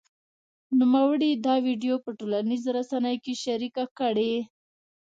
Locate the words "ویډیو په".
1.65-2.09